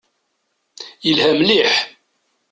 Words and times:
Yelha 1.05 1.31
mliḥ. 1.39 1.73